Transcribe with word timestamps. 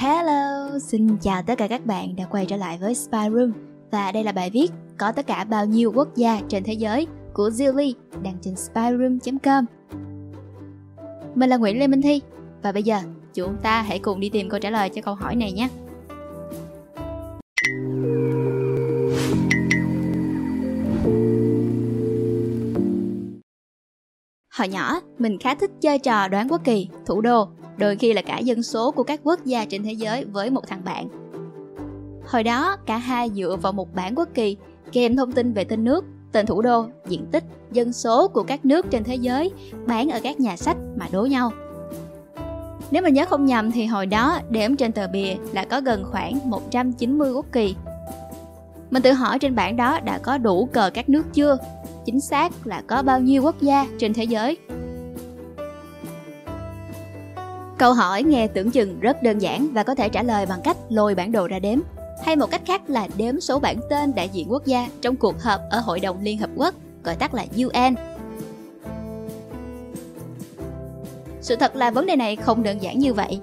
Hello, 0.00 0.78
xin 0.78 1.16
chào 1.20 1.42
tất 1.42 1.58
cả 1.58 1.68
các 1.68 1.86
bạn 1.86 2.16
đã 2.16 2.24
quay 2.24 2.46
trở 2.46 2.56
lại 2.56 2.78
với 2.80 2.94
Spy 2.94 3.18
Room. 3.32 3.52
Và 3.90 4.12
đây 4.12 4.24
là 4.24 4.32
bài 4.32 4.50
viết 4.50 4.70
có 4.98 5.12
tất 5.12 5.26
cả 5.26 5.44
bao 5.44 5.66
nhiêu 5.66 5.92
quốc 5.94 6.08
gia 6.16 6.40
trên 6.48 6.64
thế 6.64 6.72
giới 6.72 7.06
của 7.34 7.48
Zilly 7.48 7.92
đăng 8.22 8.38
trên 8.42 8.56
spyroom.com 8.56 9.64
Mình 11.34 11.50
là 11.50 11.56
Nguyễn 11.56 11.78
Lê 11.78 11.86
Minh 11.86 12.02
Thi. 12.02 12.20
Và 12.62 12.72
bây 12.72 12.82
giờ 12.82 12.98
chúng 13.34 13.56
ta 13.62 13.82
hãy 13.82 13.98
cùng 13.98 14.20
đi 14.20 14.28
tìm 14.28 14.48
câu 14.48 14.60
trả 14.60 14.70
lời 14.70 14.88
cho 14.88 15.02
câu 15.02 15.14
hỏi 15.14 15.36
này 15.36 15.52
nhé. 15.52 15.68
Hồi 24.58 24.68
nhỏ, 24.68 25.00
mình 25.18 25.38
khá 25.38 25.54
thích 25.54 25.70
chơi 25.80 25.98
trò 25.98 26.28
đoán 26.28 26.48
quốc 26.48 26.60
kỳ, 26.64 26.88
thủ 27.06 27.20
đô, 27.20 27.48
đôi 27.78 27.96
khi 27.96 28.12
là 28.12 28.22
cả 28.22 28.38
dân 28.38 28.62
số 28.62 28.90
của 28.90 29.02
các 29.02 29.20
quốc 29.24 29.44
gia 29.44 29.64
trên 29.64 29.82
thế 29.82 29.92
giới 29.92 30.24
với 30.24 30.50
một 30.50 30.66
thằng 30.66 30.84
bạn. 30.84 31.08
Hồi 32.26 32.42
đó, 32.42 32.76
cả 32.86 32.96
hai 32.96 33.30
dựa 33.34 33.56
vào 33.62 33.72
một 33.72 33.94
bản 33.94 34.14
quốc 34.14 34.28
kỳ 34.34 34.56
kèm 34.92 35.16
thông 35.16 35.32
tin 35.32 35.52
về 35.52 35.64
tên 35.64 35.84
nước, 35.84 36.04
tên 36.32 36.46
thủ 36.46 36.62
đô, 36.62 36.86
diện 37.08 37.26
tích, 37.32 37.44
dân 37.72 37.92
số 37.92 38.28
của 38.28 38.42
các 38.42 38.64
nước 38.64 38.86
trên 38.90 39.04
thế 39.04 39.14
giới 39.14 39.50
bán 39.86 40.08
ở 40.10 40.20
các 40.22 40.40
nhà 40.40 40.56
sách 40.56 40.76
mà 40.96 41.06
đố 41.12 41.24
nhau. 41.24 41.52
Nếu 42.90 43.02
mình 43.02 43.14
nhớ 43.14 43.24
không 43.28 43.46
nhầm 43.46 43.70
thì 43.70 43.86
hồi 43.86 44.06
đó 44.06 44.40
đếm 44.50 44.76
trên 44.76 44.92
tờ 44.92 45.08
bìa 45.08 45.34
là 45.52 45.64
có 45.64 45.80
gần 45.80 46.04
khoảng 46.04 46.50
190 46.50 47.32
quốc 47.32 47.46
kỳ. 47.52 47.74
Mình 48.90 49.02
tự 49.02 49.12
hỏi 49.12 49.38
trên 49.38 49.54
bảng 49.54 49.76
đó 49.76 50.00
đã 50.00 50.18
có 50.18 50.38
đủ 50.38 50.68
cờ 50.72 50.90
các 50.94 51.08
nước 51.08 51.22
chưa 51.34 51.56
chính 52.04 52.20
xác 52.20 52.66
là 52.66 52.82
có 52.86 53.02
bao 53.02 53.20
nhiêu 53.20 53.42
quốc 53.42 53.60
gia 53.60 53.86
trên 53.98 54.14
thế 54.14 54.24
giới. 54.24 54.56
Câu 57.78 57.92
hỏi 57.92 58.22
nghe 58.22 58.46
tưởng 58.46 58.70
chừng 58.70 59.00
rất 59.00 59.22
đơn 59.22 59.38
giản 59.38 59.68
và 59.72 59.82
có 59.82 59.94
thể 59.94 60.08
trả 60.08 60.22
lời 60.22 60.46
bằng 60.46 60.60
cách 60.64 60.76
lôi 60.88 61.14
bản 61.14 61.32
đồ 61.32 61.48
ra 61.48 61.58
đếm, 61.58 61.78
hay 62.24 62.36
một 62.36 62.50
cách 62.50 62.62
khác 62.66 62.90
là 62.90 63.08
đếm 63.16 63.40
số 63.40 63.58
bản 63.58 63.76
tên 63.90 64.14
đại 64.14 64.28
diện 64.32 64.52
quốc 64.52 64.66
gia 64.66 64.88
trong 65.00 65.16
cuộc 65.16 65.42
họp 65.42 65.60
ở 65.70 65.80
Hội 65.80 66.00
đồng 66.00 66.22
Liên 66.22 66.38
Hợp 66.38 66.50
Quốc, 66.56 66.74
gọi 67.04 67.14
tắt 67.16 67.34
là 67.34 67.44
UN. 67.56 67.94
Sự 71.40 71.56
thật 71.56 71.76
là 71.76 71.90
vấn 71.90 72.06
đề 72.06 72.16
này 72.16 72.36
không 72.36 72.62
đơn 72.62 72.82
giản 72.82 72.98
như 72.98 73.14
vậy. 73.14 73.40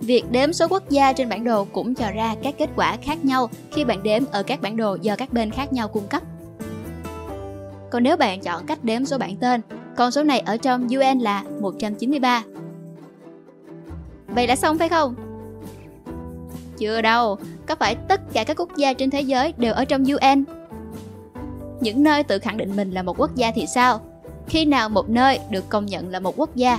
Việc 0.00 0.24
đếm 0.30 0.52
số 0.52 0.68
quốc 0.68 0.90
gia 0.90 1.12
trên 1.12 1.28
bản 1.28 1.44
đồ 1.44 1.64
cũng 1.64 1.94
cho 1.94 2.10
ra 2.10 2.34
các 2.42 2.54
kết 2.58 2.70
quả 2.76 2.96
khác 3.02 3.24
nhau 3.24 3.50
khi 3.72 3.84
bạn 3.84 4.02
đếm 4.02 4.22
ở 4.30 4.42
các 4.42 4.62
bản 4.62 4.76
đồ 4.76 4.96
do 5.02 5.16
các 5.16 5.32
bên 5.32 5.50
khác 5.50 5.72
nhau 5.72 5.88
cung 5.88 6.06
cấp. 6.08 6.22
Còn 7.90 8.02
nếu 8.02 8.16
bạn 8.16 8.40
chọn 8.40 8.66
cách 8.66 8.84
đếm 8.84 9.06
số 9.06 9.18
bản 9.18 9.36
tên, 9.36 9.60
con 9.96 10.10
số 10.10 10.22
này 10.22 10.40
ở 10.40 10.56
trong 10.56 10.88
UN 10.88 11.18
là 11.18 11.44
193. 11.60 12.42
Vậy 14.36 14.46
đã 14.46 14.56
xong 14.56 14.78
phải 14.78 14.88
không? 14.88 15.14
Chưa 16.78 17.02
đâu, 17.02 17.38
có 17.66 17.74
phải 17.74 17.94
tất 17.94 18.20
cả 18.32 18.44
các 18.44 18.60
quốc 18.60 18.76
gia 18.76 18.92
trên 18.92 19.10
thế 19.10 19.20
giới 19.20 19.54
đều 19.56 19.74
ở 19.74 19.84
trong 19.84 20.04
UN? 20.04 20.44
Những 21.80 22.02
nơi 22.02 22.22
tự 22.22 22.38
khẳng 22.38 22.56
định 22.56 22.76
mình 22.76 22.90
là 22.90 23.02
một 23.02 23.20
quốc 23.20 23.34
gia 23.34 23.50
thì 23.50 23.66
sao? 23.66 24.00
Khi 24.46 24.64
nào 24.64 24.88
một 24.88 25.08
nơi 25.08 25.38
được 25.50 25.68
công 25.68 25.86
nhận 25.86 26.10
là 26.10 26.20
một 26.20 26.34
quốc 26.36 26.56
gia? 26.56 26.78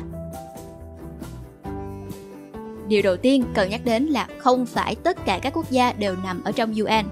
Điều 2.88 3.02
đầu 3.02 3.18
tiên 3.18 3.44
cần 3.54 3.70
nhắc 3.70 3.82
đến 3.86 4.06
là 4.06 4.28
không 4.38 4.66
phải 4.66 4.96
tất 4.96 5.26
cả 5.26 5.40
các 5.42 5.54
quốc 5.54 5.72
gia 5.72 5.94
đều 5.94 6.16
nằm 6.24 6.44
ở 6.44 6.52
trong 6.52 6.74
UN 6.74 7.06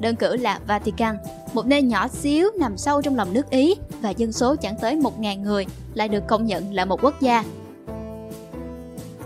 đơn 0.00 0.16
cử 0.16 0.36
là 0.36 0.60
Vatican, 0.66 1.16
một 1.52 1.66
nơi 1.66 1.82
nhỏ 1.82 2.08
xíu 2.08 2.48
nằm 2.58 2.76
sâu 2.76 3.02
trong 3.02 3.16
lòng 3.16 3.32
nước 3.32 3.50
Ý 3.50 3.74
và 4.00 4.10
dân 4.10 4.32
số 4.32 4.56
chẳng 4.56 4.76
tới 4.80 4.96
1.000 4.96 5.40
người 5.40 5.66
lại 5.94 6.08
được 6.08 6.26
công 6.26 6.46
nhận 6.46 6.74
là 6.74 6.84
một 6.84 7.02
quốc 7.02 7.20
gia. 7.20 7.44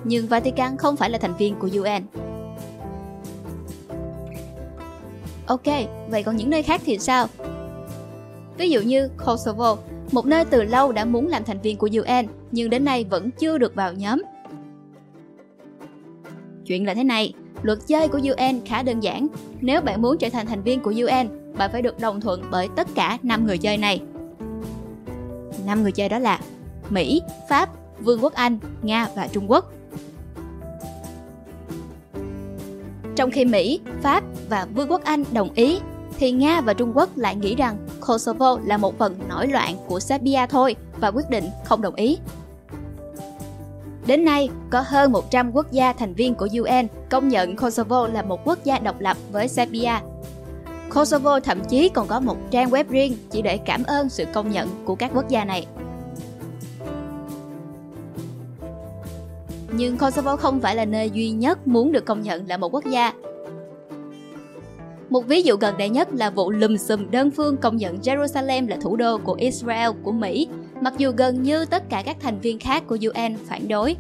Nhưng 0.05 0.27
Vatican 0.27 0.77
không 0.77 0.97
phải 0.97 1.11
là 1.11 1.19
thành 1.19 1.37
viên 1.37 1.55
của 1.59 1.69
UN. 1.73 2.03
Ok, 5.47 5.67
vậy 6.09 6.23
còn 6.23 6.37
những 6.37 6.51
nơi 6.51 6.63
khác 6.63 6.81
thì 6.85 6.99
sao? 6.99 7.27
Ví 8.59 8.71
dụ 8.71 8.81
như 8.81 9.09
Kosovo, 9.25 9.77
một 10.13 10.27
nơi 10.27 10.45
từ 10.45 10.63
lâu 10.63 10.93
đã 10.93 11.05
muốn 11.05 11.29
làm 11.29 11.45
thành 11.45 11.61
viên 11.61 11.77
của 11.77 11.89
UN 11.93 12.27
nhưng 12.51 12.71
đến 12.71 12.85
nay 12.85 13.05
vẫn 13.05 13.31
chưa 13.31 13.59
được 13.59 13.75
vào 13.75 13.93
nhóm. 13.93 14.23
Chuyện 16.67 16.87
là 16.87 16.95
thế 16.95 17.05
này, 17.05 17.35
Luật 17.65 17.79
chơi 17.87 18.09
của 18.09 18.21
UN 18.23 18.61
khá 18.67 18.83
đơn 18.83 19.01
giản. 19.01 19.27
Nếu 19.61 19.81
bạn 19.81 20.03
muốn 20.03 20.19
trở 20.19 20.29
thành 20.31 20.47
thành 20.47 20.63
viên 20.63 20.81
của 20.81 20.91
UN, 20.97 21.55
bạn 21.57 21.71
phải 21.73 21.83
được 21.83 22.01
đồng 22.01 22.21
thuận 22.21 22.43
bởi 22.51 22.69
tất 22.77 22.89
cả 22.95 23.19
5 23.23 23.47
người 23.47 23.59
chơi 23.59 23.77
này. 23.77 24.01
5 25.67 25.83
người 25.83 25.93
chơi 25.93 26.09
đó 26.09 26.19
là 26.19 26.41
Mỹ, 26.91 27.23
Pháp, 27.49 27.69
Vương 28.01 28.25
quốc 28.25 28.35
Anh, 28.35 28.59
Nga 28.83 29.09
và 29.17 29.29
Trung 29.33 29.51
Quốc. 29.51 29.73
Trong 33.17 33.31
khi 33.31 33.45
Mỹ, 33.45 33.81
Pháp 34.03 34.25
và 34.49 34.67
Vương 34.75 34.91
quốc 34.91 35.05
Anh 35.05 35.25
đồng 35.33 35.53
ý, 35.55 35.81
thì 36.19 36.31
Nga 36.31 36.61
và 36.61 36.75
Trung 36.75 36.93
Quốc 36.95 37.09
lại 37.17 37.37
nghĩ 37.37 37.55
rằng 37.55 37.77
Kosovo 38.07 38.59
là 38.65 38.77
một 38.77 38.99
phần 38.99 39.19
nổi 39.29 39.47
loạn 39.47 39.77
của 39.87 40.01
Serbia 40.01 40.47
thôi 40.51 40.77
và 41.01 41.09
quyết 41.09 41.31
định 41.31 41.45
không 41.65 41.83
đồng 41.83 41.95
ý. 41.95 42.19
Đến 44.07 44.25
nay, 44.25 44.49
có 44.71 44.85
hơn 44.87 45.13
100 45.13 45.51
quốc 45.53 45.73
gia 45.73 45.93
thành 45.93 46.15
viên 46.15 46.35
của 46.35 46.49
UN 46.53 46.87
công 47.11 47.29
nhận 47.29 47.57
Kosovo 47.57 48.09
là 48.09 48.23
một 48.23 48.41
quốc 48.45 48.59
gia 48.65 48.79
độc 48.79 49.01
lập 49.01 49.17
với 49.33 49.49
Serbia. 49.49 49.93
Kosovo 50.95 51.41
thậm 51.41 51.65
chí 51.65 51.89
còn 51.89 52.07
có 52.07 52.21
một 52.21 52.37
trang 52.51 52.71
web 52.71 52.85
riêng 52.89 53.17
chỉ 53.31 53.43
để 53.43 53.57
cảm 53.57 53.85
ơn 53.85 54.09
sự 54.09 54.25
công 54.33 54.51
nhận 54.51 54.69
của 54.85 54.95
các 54.95 55.11
quốc 55.15 55.29
gia 55.29 55.45
này. 55.45 55.67
Nhưng 59.77 59.97
Kosovo 59.97 60.37
không 60.37 60.61
phải 60.61 60.77
là 60.77 60.85
nơi 60.85 61.11
duy 61.11 61.31
nhất 61.31 61.67
muốn 61.67 61.93
được 61.93 62.05
công 62.05 62.23
nhận 62.23 62.49
là 62.49 62.57
một 62.57 62.75
quốc 62.75 62.85
gia. 62.91 63.13
Một 65.11 65.27
ví 65.27 65.43
dụ 65.43 65.57
gần 65.57 65.75
đây 65.79 65.89
nhất 65.89 66.09
là 66.15 66.31
vụ 66.31 66.51
lùm 66.51 66.77
xùm 66.77 67.11
đơn 67.11 67.31
phương 67.31 67.57
công 67.57 67.77
nhận 67.77 67.99
Jerusalem 67.99 68.69
là 68.69 68.77
thủ 68.83 68.97
đô 68.97 69.19
của 69.19 69.35
Israel, 69.35 69.91
của 70.03 70.13
Mỹ, 70.13 70.49
mặc 70.81 70.95
dù 70.99 71.13
gần 71.17 71.43
như 71.43 71.65
tất 71.65 71.89
cả 71.89 72.03
các 72.07 72.17
thành 72.21 72.41
viên 72.41 72.59
khác 72.59 72.83
của 72.87 72.99
UN 73.03 73.37
phản 73.47 73.69
đối. 73.69 73.97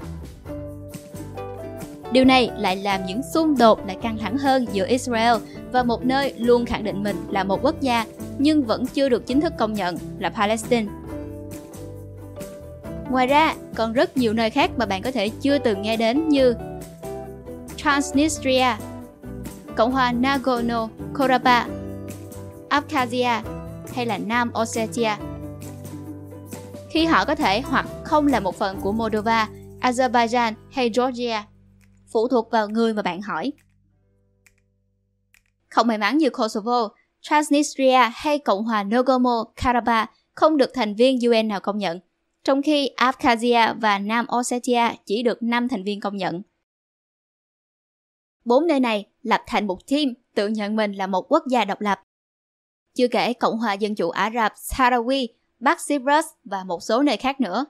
Điều 2.13 2.25
này 2.25 2.51
lại 2.59 2.77
làm 2.77 3.07
những 3.07 3.21
xung 3.35 3.59
đột 3.59 3.87
lại 3.87 3.97
căng 4.03 4.19
thẳng 4.19 4.39
hơn 4.39 4.67
giữa 4.73 4.87
Israel 4.87 5.37
và 5.73 5.83
một 5.83 6.05
nơi 6.05 6.35
luôn 6.39 6.65
khẳng 6.65 6.85
định 6.85 7.03
mình 7.03 7.17
là 7.31 7.45
một 7.45 7.59
quốc 7.63 7.81
gia, 7.81 8.05
nhưng 8.39 8.63
vẫn 8.63 8.87
chưa 8.87 9.09
được 9.09 9.27
chính 9.27 9.41
thức 9.41 9.53
công 9.59 9.73
nhận 9.73 9.97
là 10.19 10.31
Palestine. 10.31 10.87
Ngoài 13.11 13.27
ra, 13.27 13.55
còn 13.75 13.93
rất 13.93 14.17
nhiều 14.17 14.33
nơi 14.33 14.51
khác 14.51 14.71
mà 14.77 14.87
bạn 14.87 15.03
có 15.03 15.11
thể 15.11 15.29
chưa 15.29 15.59
từng 15.59 15.83
nghe 15.83 15.97
đến 15.97 16.29
như 16.29 16.55
Transnistria, 17.77 18.77
Cộng 19.77 19.93
hòa 19.93 20.13
Nagorno-Karabakh, 20.13 21.67
Abkhazia 22.69 23.43
hay 23.95 24.07
là 24.07 24.19
Nam 24.19 24.53
Ossetia 24.63 25.17
khi 26.95 27.07
họ 27.07 27.25
có 27.25 27.35
thể 27.35 27.61
hoặc 27.61 27.87
không 28.05 28.27
là 28.27 28.41
một 28.41 28.57
phần 28.57 28.81
của 28.81 28.93
Moldova, 28.93 29.49
Azerbaijan 29.81 30.53
hay 30.71 30.91
Georgia, 30.97 31.45
phụ 32.13 32.29
thuộc 32.29 32.51
vào 32.51 32.69
người 32.69 32.95
mà 32.95 33.03
bạn 33.03 33.23
hỏi. 33.23 33.53
Không 35.71 35.87
may 35.87 35.99
mắn 35.99 36.19
như 36.19 36.31
Kosovo, 36.31 36.89
Transnistria 37.23 38.11
hay 38.15 38.39
Cộng 38.39 38.65
hòa 38.65 38.85
Nagorno-Karabakh 38.85 40.07
không 40.35 40.57
được 40.57 40.71
thành 40.75 40.95
viên 40.95 41.19
UN 41.21 41.49
nào 41.49 41.61
công 41.61 41.79
nhận, 41.79 42.01
trong 42.45 42.63
khi 42.63 42.91
Abkhazia 42.97 43.81
và 43.81 43.99
Nam 43.99 44.27
Ossetia 44.37 44.95
chỉ 45.07 45.23
được 45.23 45.43
5 45.43 45.69
thành 45.69 45.85
viên 45.85 46.01
công 46.01 46.17
nhận. 46.17 46.43
Bốn 48.45 48.67
nơi 48.67 48.81
này 48.81 49.07
lập 49.23 49.43
thành 49.47 49.67
một 49.67 49.87
team 49.87 50.15
tự 50.35 50.49
nhận 50.49 50.77
mình 50.77 50.93
là 50.93 51.07
một 51.07 51.33
quốc 51.33 51.45
gia 51.51 51.65
độc 51.65 51.81
lập. 51.81 52.03
Chưa 52.95 53.09
kể 53.09 53.33
Cộng 53.33 53.59
hòa 53.59 53.73
Dân 53.73 53.95
chủ 53.95 54.11
Ả 54.11 54.31
Rập 54.35 54.53
Sahrawi 54.53 55.27
Bắc 55.59 55.79
Cyprus 55.89 56.27
và 56.45 56.65
một 56.65 56.83
số 56.83 57.03
nơi 57.03 57.17
khác 57.17 57.41
nữa. 57.41 57.65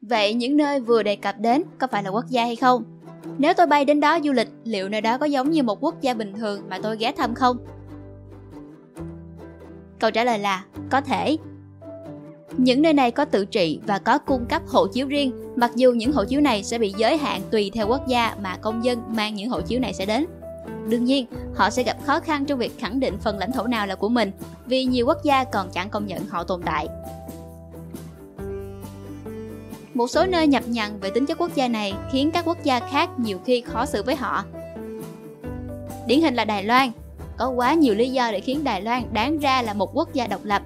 Vậy 0.00 0.34
những 0.34 0.56
nơi 0.56 0.80
vừa 0.80 1.02
đề 1.02 1.16
cập 1.16 1.34
đến 1.38 1.62
có 1.78 1.86
phải 1.86 2.02
là 2.02 2.10
quốc 2.10 2.24
gia 2.28 2.44
hay 2.44 2.56
không? 2.56 3.00
Nếu 3.38 3.54
tôi 3.54 3.66
bay 3.66 3.84
đến 3.84 4.00
đó 4.00 4.18
du 4.24 4.32
lịch, 4.32 4.48
liệu 4.64 4.88
nơi 4.88 5.00
đó 5.00 5.18
có 5.18 5.26
giống 5.26 5.50
như 5.50 5.62
một 5.62 5.84
quốc 5.84 6.00
gia 6.00 6.14
bình 6.14 6.32
thường 6.34 6.68
mà 6.68 6.78
tôi 6.82 6.96
ghé 6.96 7.12
thăm 7.12 7.34
không? 7.34 7.81
Câu 10.02 10.10
trả 10.10 10.24
lời 10.24 10.38
là 10.38 10.64
có 10.90 11.00
thể. 11.00 11.36
Những 12.56 12.82
nơi 12.82 12.92
này 12.92 13.10
có 13.10 13.24
tự 13.24 13.44
trị 13.44 13.80
và 13.86 13.98
có 13.98 14.18
cung 14.18 14.46
cấp 14.46 14.62
hộ 14.68 14.86
chiếu 14.86 15.06
riêng, 15.06 15.32
mặc 15.56 15.70
dù 15.74 15.92
những 15.92 16.12
hộ 16.12 16.24
chiếu 16.24 16.40
này 16.40 16.64
sẽ 16.64 16.78
bị 16.78 16.94
giới 16.96 17.16
hạn 17.16 17.40
tùy 17.50 17.70
theo 17.74 17.88
quốc 17.88 18.06
gia 18.06 18.34
mà 18.42 18.56
công 18.56 18.84
dân 18.84 19.02
mang 19.08 19.34
những 19.34 19.50
hộ 19.50 19.60
chiếu 19.60 19.80
này 19.80 19.94
sẽ 19.94 20.06
đến. 20.06 20.26
Đương 20.88 21.04
nhiên, 21.04 21.26
họ 21.54 21.70
sẽ 21.70 21.82
gặp 21.82 21.96
khó 22.06 22.20
khăn 22.20 22.44
trong 22.44 22.58
việc 22.58 22.78
khẳng 22.78 23.00
định 23.00 23.18
phần 23.18 23.38
lãnh 23.38 23.52
thổ 23.52 23.66
nào 23.66 23.86
là 23.86 23.94
của 23.94 24.08
mình 24.08 24.32
vì 24.66 24.84
nhiều 24.84 25.06
quốc 25.06 25.18
gia 25.24 25.44
còn 25.44 25.70
chẳng 25.70 25.90
công 25.90 26.06
nhận 26.06 26.26
họ 26.28 26.44
tồn 26.44 26.62
tại. 26.62 26.88
Một 29.94 30.06
số 30.06 30.26
nơi 30.26 30.46
nhập 30.46 30.62
nhằn 30.66 31.00
về 31.00 31.10
tính 31.10 31.26
chất 31.26 31.38
quốc 31.38 31.54
gia 31.54 31.68
này 31.68 31.94
khiến 32.12 32.30
các 32.30 32.44
quốc 32.44 32.58
gia 32.64 32.80
khác 32.80 33.10
nhiều 33.18 33.38
khi 33.46 33.60
khó 33.60 33.86
xử 33.86 34.02
với 34.02 34.16
họ. 34.16 34.44
Điển 36.06 36.20
hình 36.20 36.34
là 36.34 36.44
Đài 36.44 36.64
Loan. 36.64 36.90
Có 37.36 37.48
quá 37.48 37.74
nhiều 37.74 37.94
lý 37.94 38.10
do 38.10 38.32
để 38.32 38.40
khiến 38.40 38.64
Đài 38.64 38.82
Loan 38.82 39.02
đáng 39.12 39.38
ra 39.38 39.62
là 39.62 39.74
một 39.74 39.90
quốc 39.94 40.14
gia 40.14 40.26
độc 40.26 40.44
lập. 40.44 40.62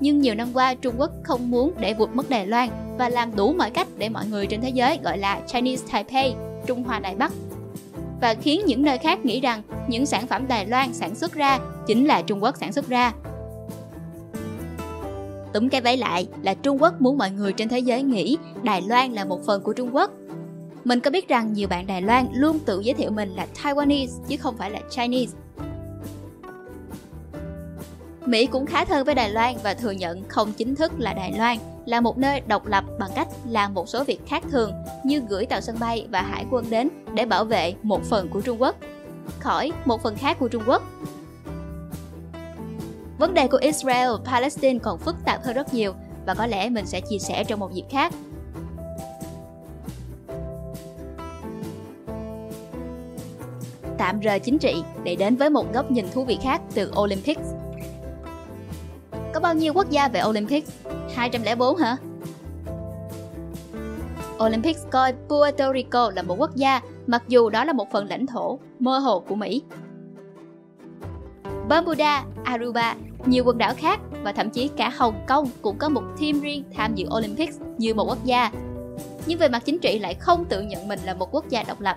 nhưng 0.00 0.20
nhiều 0.20 0.34
năm 0.34 0.48
qua 0.54 0.74
Trung 0.74 0.94
Quốc 0.98 1.10
không 1.22 1.50
muốn 1.50 1.72
để 1.78 1.94
vụt 1.94 2.10
mất 2.14 2.30
Đài 2.30 2.46
Loan 2.46 2.68
và 2.98 3.08
làm 3.08 3.36
đủ 3.36 3.52
mọi 3.52 3.70
cách 3.70 3.88
để 3.98 4.08
mọi 4.08 4.26
người 4.26 4.46
trên 4.46 4.60
thế 4.60 4.70
giới 4.70 4.98
gọi 5.02 5.18
là 5.18 5.40
Chinese 5.52 5.86
Taipei, 5.92 6.34
Trung 6.66 6.82
Hoa 6.82 6.98
Đài 6.98 7.14
Bắc. 7.14 7.32
Và 8.20 8.34
khiến 8.34 8.60
những 8.66 8.82
nơi 8.82 8.98
khác 8.98 9.24
nghĩ 9.24 9.40
rằng 9.40 9.62
những 9.88 10.06
sản 10.06 10.26
phẩm 10.26 10.48
Đài 10.48 10.66
Loan 10.66 10.92
sản 10.92 11.14
xuất 11.14 11.34
ra 11.34 11.58
chính 11.86 12.06
là 12.06 12.22
Trung 12.22 12.42
Quốc 12.42 12.56
sản 12.60 12.72
xuất 12.72 12.88
ra. 12.88 13.12
Túm 15.52 15.68
cái 15.68 15.80
váy 15.80 15.96
lại 15.96 16.28
là 16.42 16.54
Trung 16.54 16.82
Quốc 16.82 17.00
muốn 17.00 17.18
mọi 17.18 17.30
người 17.30 17.52
trên 17.52 17.68
thế 17.68 17.78
giới 17.78 18.02
nghĩ 18.02 18.38
Đài 18.62 18.82
Loan 18.82 19.12
là 19.12 19.24
một 19.24 19.44
phần 19.46 19.62
của 19.62 19.72
Trung 19.72 19.94
Quốc. 19.94 20.10
Mình 20.84 21.00
có 21.00 21.10
biết 21.10 21.28
rằng 21.28 21.52
nhiều 21.52 21.68
bạn 21.68 21.86
Đài 21.86 22.02
Loan 22.02 22.26
luôn 22.32 22.58
tự 22.58 22.80
giới 22.80 22.94
thiệu 22.94 23.10
mình 23.10 23.28
là 23.28 23.46
Taiwanese 23.62 24.24
chứ 24.28 24.36
không 24.36 24.56
phải 24.56 24.70
là 24.70 24.80
Chinese. 24.90 25.36
Mỹ 28.30 28.46
cũng 28.46 28.66
khá 28.66 28.84
thân 28.84 29.04
với 29.04 29.14
Đài 29.14 29.30
Loan 29.30 29.54
và 29.62 29.74
thừa 29.74 29.90
nhận 29.90 30.28
không 30.28 30.52
chính 30.52 30.74
thức 30.74 30.92
là 30.98 31.12
Đài 31.12 31.32
Loan, 31.32 31.58
là 31.86 32.00
một 32.00 32.18
nơi 32.18 32.40
độc 32.40 32.66
lập 32.66 32.84
bằng 32.98 33.10
cách 33.14 33.28
làm 33.48 33.74
một 33.74 33.88
số 33.88 34.04
việc 34.04 34.20
khác 34.26 34.42
thường 34.50 34.72
như 35.04 35.22
gửi 35.28 35.46
tàu 35.46 35.60
sân 35.60 35.76
bay 35.80 36.06
và 36.10 36.22
hải 36.22 36.44
quân 36.50 36.70
đến 36.70 36.88
để 37.14 37.24
bảo 37.24 37.44
vệ 37.44 37.74
một 37.82 38.04
phần 38.04 38.28
của 38.28 38.40
Trung 38.40 38.62
Quốc 38.62 38.76
khỏi 39.38 39.72
một 39.84 40.02
phần 40.02 40.16
khác 40.16 40.36
của 40.38 40.48
Trung 40.48 40.62
Quốc. 40.66 40.82
Vấn 43.18 43.34
đề 43.34 43.48
của 43.48 43.58
Israel, 43.60 44.10
Palestine 44.24 44.78
còn 44.78 44.98
phức 44.98 45.16
tạp 45.24 45.44
hơn 45.44 45.54
rất 45.54 45.74
nhiều 45.74 45.94
và 46.26 46.34
có 46.34 46.46
lẽ 46.46 46.68
mình 46.68 46.86
sẽ 46.86 47.00
chia 47.00 47.18
sẻ 47.18 47.44
trong 47.44 47.60
một 47.60 47.72
dịp 47.72 47.84
khác. 47.90 48.12
Tạm 53.98 54.20
rời 54.20 54.40
chính 54.40 54.58
trị 54.58 54.82
để 55.04 55.16
đến 55.16 55.36
với 55.36 55.50
một 55.50 55.72
góc 55.72 55.90
nhìn 55.90 56.06
thú 56.12 56.24
vị 56.24 56.38
khác 56.42 56.60
từ 56.74 56.92
Olympics. 57.00 57.59
Có 59.40 59.42
bao 59.42 59.54
nhiêu 59.54 59.72
quốc 59.74 59.90
gia 59.90 60.08
về 60.08 60.22
Olympic? 60.28 60.64
204 61.14 61.76
hả? 61.76 61.96
Olympics 64.44 64.80
coi 64.90 65.14
Puerto 65.28 65.72
Rico 65.72 66.10
là 66.14 66.22
một 66.22 66.36
quốc 66.38 66.54
gia, 66.54 66.80
mặc 67.06 67.22
dù 67.28 67.50
đó 67.50 67.64
là 67.64 67.72
một 67.72 67.90
phần 67.90 68.08
lãnh 68.08 68.26
thổ 68.26 68.58
mơ 68.78 68.98
hồ 68.98 69.20
của 69.20 69.34
Mỹ. 69.34 69.62
Bermuda, 71.68 72.24
Aruba, 72.44 72.94
nhiều 73.26 73.44
quần 73.46 73.58
đảo 73.58 73.74
khác 73.76 74.00
và 74.22 74.32
thậm 74.32 74.50
chí 74.50 74.68
cả 74.76 74.88
Hồng 74.88 75.24
Kông 75.28 75.48
cũng 75.62 75.78
có 75.78 75.88
một 75.88 76.02
team 76.20 76.40
riêng 76.40 76.64
tham 76.74 76.94
dự 76.94 77.06
Olympics 77.16 77.60
như 77.78 77.94
một 77.94 78.04
quốc 78.08 78.24
gia. 78.24 78.50
Nhưng 79.26 79.38
về 79.38 79.48
mặt 79.48 79.62
chính 79.64 79.78
trị 79.78 79.98
lại 79.98 80.14
không 80.14 80.44
tự 80.44 80.60
nhận 80.60 80.88
mình 80.88 80.98
là 81.04 81.14
một 81.14 81.34
quốc 81.34 81.48
gia 81.48 81.62
độc 81.62 81.80
lập 81.80 81.96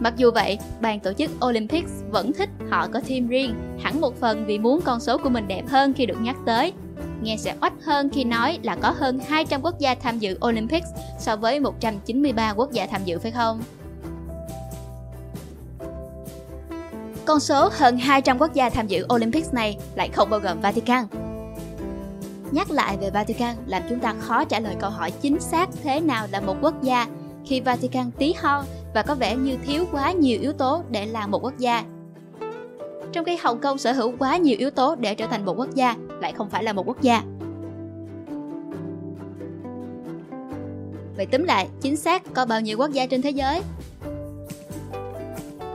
Mặc 0.00 0.14
dù 0.16 0.30
vậy, 0.30 0.58
ban 0.80 1.00
tổ 1.00 1.12
chức 1.12 1.30
Olympics 1.46 1.92
vẫn 2.10 2.32
thích 2.32 2.48
họ 2.70 2.88
có 2.88 3.00
team 3.08 3.28
riêng, 3.28 3.54
hẳn 3.82 4.00
một 4.00 4.20
phần 4.20 4.46
vì 4.46 4.58
muốn 4.58 4.80
con 4.84 5.00
số 5.00 5.18
của 5.18 5.28
mình 5.28 5.48
đẹp 5.48 5.62
hơn 5.68 5.92
khi 5.92 6.06
được 6.06 6.20
nhắc 6.20 6.36
tới. 6.46 6.72
Nghe 7.22 7.36
sẽ 7.36 7.54
oách 7.60 7.72
hơn 7.84 8.10
khi 8.10 8.24
nói 8.24 8.58
là 8.62 8.76
có 8.76 8.90
hơn 8.90 9.20
200 9.28 9.60
quốc 9.62 9.78
gia 9.78 9.94
tham 9.94 10.18
dự 10.18 10.38
Olympics 10.46 10.88
so 11.18 11.36
với 11.36 11.60
193 11.60 12.50
quốc 12.50 12.72
gia 12.72 12.86
tham 12.86 13.04
dự 13.04 13.18
phải 13.18 13.30
không? 13.30 13.62
Con 17.24 17.40
số 17.40 17.68
hơn 17.72 17.98
200 17.98 18.38
quốc 18.38 18.54
gia 18.54 18.70
tham 18.70 18.86
dự 18.86 19.06
Olympics 19.14 19.52
này 19.52 19.76
lại 19.94 20.08
không 20.12 20.30
bao 20.30 20.40
gồm 20.40 20.60
Vatican. 20.60 21.06
Nhắc 22.50 22.70
lại 22.70 22.96
về 23.00 23.10
Vatican 23.10 23.56
làm 23.66 23.82
chúng 23.88 24.00
ta 24.00 24.14
khó 24.20 24.44
trả 24.44 24.60
lời 24.60 24.74
câu 24.80 24.90
hỏi 24.90 25.10
chính 25.10 25.40
xác 25.40 25.68
thế 25.82 26.00
nào 26.00 26.26
là 26.30 26.40
một 26.40 26.56
quốc 26.60 26.82
gia 26.82 27.06
khi 27.44 27.60
Vatican 27.60 28.10
tí 28.10 28.32
ho 28.32 28.64
và 28.94 29.02
có 29.02 29.14
vẻ 29.14 29.36
như 29.36 29.56
thiếu 29.66 29.84
quá 29.92 30.12
nhiều 30.12 30.40
yếu 30.40 30.52
tố 30.52 30.82
để 30.90 31.06
làm 31.06 31.30
một 31.30 31.44
quốc 31.44 31.58
gia. 31.58 31.84
Trong 33.12 33.24
khi 33.24 33.36
Hồng 33.36 33.60
Kông 33.60 33.78
sở 33.78 33.92
hữu 33.92 34.12
quá 34.18 34.36
nhiều 34.36 34.56
yếu 34.58 34.70
tố 34.70 34.94
để 34.94 35.14
trở 35.14 35.26
thành 35.26 35.44
một 35.44 35.54
quốc 35.56 35.74
gia, 35.74 35.96
lại 36.20 36.32
không 36.32 36.50
phải 36.50 36.64
là 36.64 36.72
một 36.72 36.86
quốc 36.86 37.02
gia. 37.02 37.22
Vậy 41.16 41.26
tính 41.26 41.44
lại, 41.44 41.68
chính 41.80 41.96
xác 41.96 42.22
có 42.34 42.46
bao 42.46 42.60
nhiêu 42.60 42.78
quốc 42.78 42.90
gia 42.90 43.06
trên 43.06 43.22
thế 43.22 43.30
giới? 43.30 43.62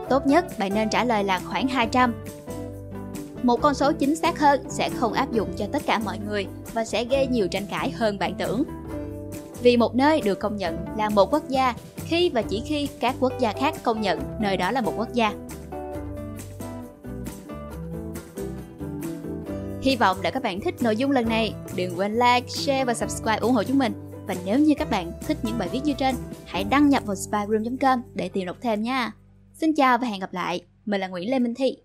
Tốt 0.10 0.28
nhất 0.28 0.46
bạn 0.60 0.74
nên 0.74 0.90
trả 0.90 1.04
lời 1.04 1.24
là 1.24 1.40
khoảng 1.40 1.68
200. 1.68 2.14
Một 3.44 3.62
con 3.62 3.74
số 3.74 3.92
chính 3.92 4.16
xác 4.16 4.40
hơn 4.40 4.64
sẽ 4.70 4.90
không 4.90 5.14
áp 5.14 5.32
dụng 5.32 5.50
cho 5.58 5.66
tất 5.72 5.82
cả 5.86 6.00
mọi 6.00 6.20
người 6.20 6.48
và 6.74 6.86
sẽ 6.86 7.04
gây 7.04 7.28
nhiều 7.28 7.48
tranh 7.48 7.66
cãi 7.70 7.92
hơn 7.92 8.20
bạn 8.20 8.36
tưởng. 8.38 8.64
Vì 9.62 9.78
một 9.78 9.96
nơi 9.96 10.22
được 10.22 10.40
công 10.40 10.58
nhận 10.58 10.78
là 10.98 11.10
một 11.10 11.34
quốc 11.34 11.50
gia 11.50 11.74
khi 12.06 12.30
và 12.30 12.42
chỉ 12.42 12.62
khi 12.66 12.88
các 13.00 13.16
quốc 13.20 13.34
gia 13.40 13.54
khác 13.54 13.76
công 13.84 14.02
nhận 14.02 14.20
nơi 14.40 14.58
đó 14.58 14.72
là 14.72 14.82
một 14.82 14.94
quốc 14.98 15.14
gia. 15.14 15.34
Hy 19.82 19.96
vọng 19.96 20.18
đã 20.22 20.32
các 20.32 20.44
bạn 20.44 20.62
thích 20.62 20.76
nội 20.82 20.96
dung 20.96 21.12
lần 21.12 21.30
này. 21.30 21.54
Đừng 21.76 21.98
quên 21.98 22.14
like, 22.14 22.48
share 22.48 22.86
và 22.86 22.94
subscribe 22.94 23.38
ủng 23.38 23.54
hộ 23.54 23.64
chúng 23.64 23.80
mình. 23.80 23.94
Và 24.28 24.36
nếu 24.46 24.60
như 24.60 24.74
các 24.78 24.90
bạn 24.90 25.12
thích 25.28 25.38
những 25.44 25.58
bài 25.58 25.70
viết 25.72 25.80
như 25.86 25.94
trên, 25.94 26.16
hãy 26.46 26.64
đăng 26.64 26.90
nhập 26.90 27.04
vào 27.06 27.16
spyroom.com 27.16 28.02
để 28.14 28.30
tìm 28.30 28.46
đọc 28.46 28.58
thêm 28.62 28.84
nha. 28.84 29.12
Xin 29.54 29.76
chào 29.76 29.98
và 29.98 30.08
hẹn 30.08 30.20
gặp 30.20 30.34
lại. 30.34 30.62
Mình 30.86 31.02
là 31.02 31.08
Nguyễn 31.08 31.32
Lê 31.32 31.40
Minh 31.40 31.56
Thị. 31.56 31.78